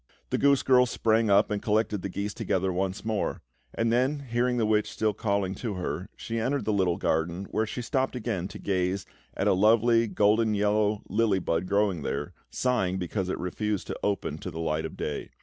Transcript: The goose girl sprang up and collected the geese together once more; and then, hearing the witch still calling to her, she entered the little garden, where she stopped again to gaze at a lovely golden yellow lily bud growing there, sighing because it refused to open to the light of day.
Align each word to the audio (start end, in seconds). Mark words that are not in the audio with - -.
The 0.31 0.39
goose 0.39 0.63
girl 0.63 0.87
sprang 0.87 1.29
up 1.29 1.51
and 1.51 1.61
collected 1.61 2.01
the 2.01 2.09
geese 2.09 2.33
together 2.33 2.73
once 2.73 3.05
more; 3.05 3.43
and 3.75 3.93
then, 3.93 4.21
hearing 4.21 4.57
the 4.57 4.65
witch 4.65 4.89
still 4.91 5.13
calling 5.13 5.53
to 5.53 5.75
her, 5.75 6.09
she 6.15 6.39
entered 6.39 6.65
the 6.65 6.73
little 6.73 6.97
garden, 6.97 7.45
where 7.51 7.67
she 7.67 7.83
stopped 7.83 8.15
again 8.15 8.47
to 8.47 8.57
gaze 8.57 9.05
at 9.37 9.47
a 9.47 9.53
lovely 9.53 10.07
golden 10.07 10.55
yellow 10.55 11.03
lily 11.07 11.37
bud 11.37 11.67
growing 11.67 12.01
there, 12.01 12.33
sighing 12.49 12.97
because 12.97 13.29
it 13.29 13.37
refused 13.37 13.85
to 13.85 13.99
open 14.01 14.39
to 14.39 14.49
the 14.49 14.57
light 14.59 14.85
of 14.85 14.97
day. 14.97 15.29